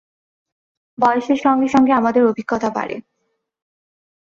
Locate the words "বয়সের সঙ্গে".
0.97-1.67